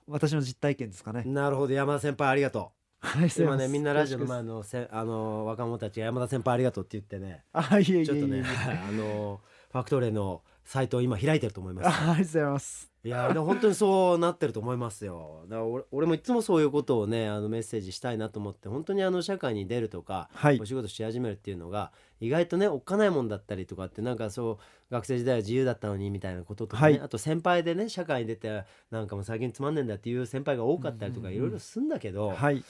[0.08, 1.24] 私の実体験ですかね。
[1.26, 1.74] なるほど。
[1.74, 7.44] 山田先輩ありがとはい、う今ねみんなラジオのま前のせあの若者たちが山田先輩ありがとうって言ってね。
[7.54, 9.40] あいえいえいえちょっとね、 あの
[9.72, 11.88] ファクトレーのサイトを今開いてると思います。
[11.88, 12.88] あありがとうございます。
[13.02, 15.46] いやでも本当にそうなってると思いますよ。
[15.48, 20.60] だから俺俺もいつもそういうことをねあのメッセージしたいなと思って本当にあの社会に出るとか、はい。
[20.60, 27.02] お仕事し始めるっていうのが意外とねおっかないもんだったりとかってなんかそう学生時代は自由だったのにみたいなこととかね、はい。
[27.02, 31.34] あと先輩でね社会に出てなんかもう最近つまんねえんだっていう先輩が多かったりとかうん。
[31.34, 32.64] うんうんいろいろすんだけど、はい。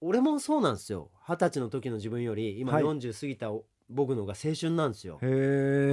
[0.00, 1.10] 俺もそうなんですよ。
[1.28, 2.84] 二十歳の時の自分より今はい。
[2.84, 3.50] 40過ぎた
[3.88, 5.18] 僕の方が青春なんですよ。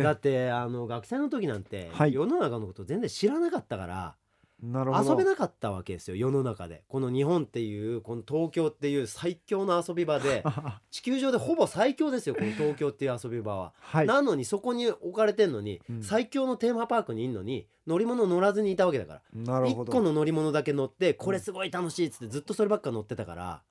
[0.04, 2.14] だってあの学生の時なんてはい。
[2.14, 4.16] 世の中のこと全然知らなかったから、
[4.64, 6.84] 遊べなかったわけですよ世の中で。
[6.88, 10.44] この日本っていうこの東京っていう最強の遊び場で
[10.92, 13.74] 地球上でほぼ最強ですよこの東京っていう遊び場は。
[13.80, 14.08] はい。
[14.08, 16.04] なのにそこに置かれてんのに、うん。
[16.04, 19.22] 最強のテーマパークにいんのに乗り物乗らずにいたわけだから。
[19.36, 19.92] 1なるほど。
[19.92, 23.64] 個の乗り物だけ乗ってこれすごい楽しいっつってずっとそればっか乗ってたから。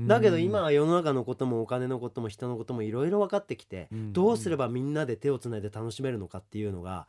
[0.00, 4.12] だけど今は世の中のこともお金のことも人のこともいろいろ分かってきて、うん。
[4.12, 7.06] どうすればみんなで手をつないで楽しめるのかっていうのが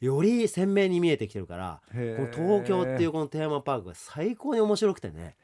[0.00, 5.36] より鮮明に見えてきてるからこの東京っていうこのテーマパークが最高に面白くてね。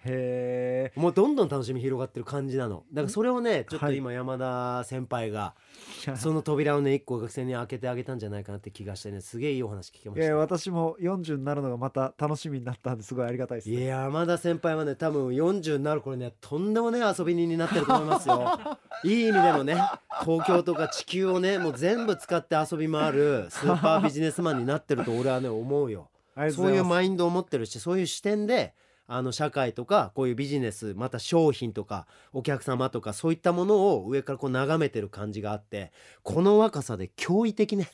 [0.95, 2.85] もうどんどん楽しみ広がってる感じなの。
[2.93, 3.97] だからそれをねちょっとはい。
[3.97, 5.55] 今山田先輩が
[6.17, 10.37] その扉をね一個学生に開けてあげたんじゃないかなって気がしてねすげえいいお話聞けました。
[10.37, 18.59] 私も40になるのがまた楽しみになったんですごいありがたいです、いや山田先輩はね多分40になる頃ねとんでもねえ遊び人になってると思いますよ。
[19.05, 19.77] いい意味でのね
[20.25, 26.11] 東京とか地球をねもう全部使って遊び回るスーパービジネスマンになってると俺はね思うよ。
[26.55, 28.75] そういうマインドを持ってるしそういう視点で
[29.07, 37.91] あの社会とかこういうビジネスまた商品とかお客様とかそういったものを上からこう眺めてる感じがあってこの若さで驚異的ね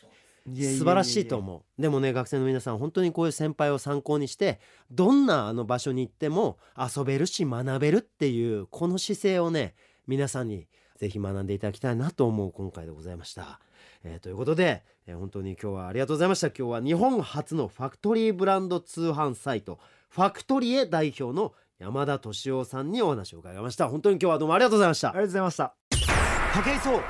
[0.47, 1.83] 素晴らしいと思う。
[1.83, 9.75] でもね学生の皆さん本当にこういう先輩を参考にしてどんなあの場所に行っても遊べるし学べるっていうこの姿勢をね
[10.07, 13.61] 皆さんにぜひ学んでいただきたいなと思う今回でございました。
[14.05, 16.49] えーということで、えー本当に今日はありがとうございました。
[16.49, 19.79] 今日は日本初のファクトリーブランド通販サイト
[20.11, 23.89] ファクトリエ代表の山田敏夫さんにお話を伺いました。
[23.89, 25.09] 本当に今日はどうもありがとうございました。
[25.09, 25.75] ありがとうございました。
[25.91, 27.01] 武井壮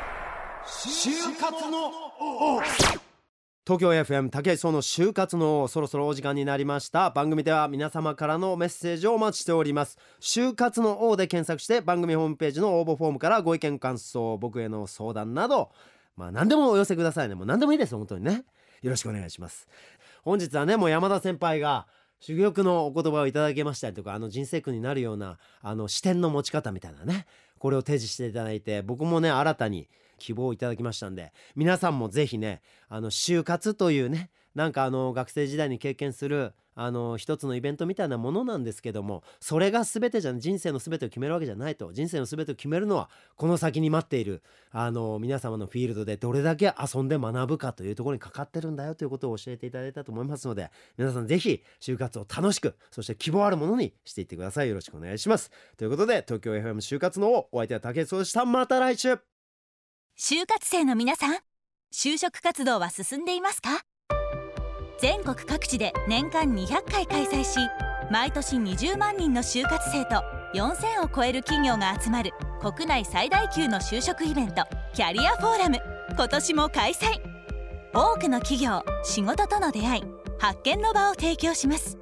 [0.65, 1.87] 就活の
[2.21, 2.61] 王
[3.67, 15.71] 東京 FM 武井壮の就活の王そろそろお時間になりました番組では皆様からのメッセージをお待ちしております就活の王で検索して番組ホームページの応募フォームからご意見感想僕への相談など
[16.19, 17.37] まあ何でもお寄せくださいね。
[17.37, 18.45] もう何でもいいです本当にね。
[18.83, 19.69] よろしくお願いします。
[20.25, 21.87] 本日はねもう山田先輩が
[22.21, 27.27] 珠玉のお言葉をいただけましたりとかあの人生訓になるようなあの視点の持ち方みたいなね
[27.59, 29.89] これを提示していただいて僕もね新たに
[30.19, 41.93] 希望をいただきましたんで皆さんもぜひねあの就活というねなんかあの学生時代に経験するあの一つのイベントみたいなものなんですけどもそれが全てじゃ人生の全てを決めるわけじゃないと。
[41.93, 54.69] 人生の全てを決めるのはこの先に待っているあの皆様のフィールドでどれだけ遊んで学ぶかというところにかかってるんだよということを教えていただいたと思いますので皆さんぜひ就活を楽しくそして希望あるものにしていってください。
[54.69, 55.51] よろしくお願いします。
[55.77, 59.19] ということで東京 FM 就活のお相手は竹内でしたまた来週。
[60.17, 61.39] 就活生の皆さん
[61.93, 63.98] 就職活動は進んでいますか？
[65.01, 67.59] 全国各地で年間200回開催し
[68.11, 70.23] 毎年20万人の就活生と
[70.55, 75.79] 4000を超える企業が集まる国内最大級の就職イベントキャリアフォーラム。
[76.11, 77.21] 今年も開催。
[77.95, 80.03] 多くの企業仕事との出会い
[80.39, 81.99] 発見の場を提供します。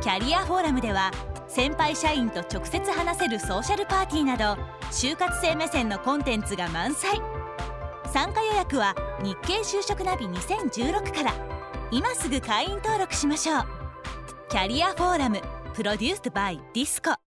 [0.00, 1.10] キャリアフォーラムでは
[1.48, 4.56] 先輩社員と直接話せるソーシャルパーティーなど
[4.90, 7.20] 就活生目線のコンテンツが満載。
[8.10, 11.55] 参加予約は日経就職ナビ2016から。
[11.90, 13.64] 今すぐ会員登録しましょう。
[14.48, 15.40] キャリアフォーラム
[15.74, 17.16] プロデュースバイディスコ。